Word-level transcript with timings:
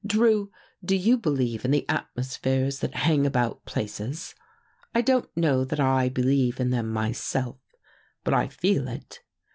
Drew, 0.03 0.49
do 0.83 0.95
you 0.95 1.15
believe 1.15 1.63
in 1.63 1.69
the 1.69 1.87
atmospheres 1.87 2.79
that 2.79 2.95
hang 3.05 3.27
about 3.27 3.65
places? 3.65 4.33
I 4.95 5.01
don't 5.01 5.29
know 5.37 5.63
that 5.63 5.79
I 5.79 6.09
be 6.09 6.23
lieve 6.23 6.59
in 6.59 6.71
them 6.71 6.89
myself, 6.91 7.59
but 8.23 8.33
I 8.33 8.47
feel 8.47 8.87
it. 8.87 9.19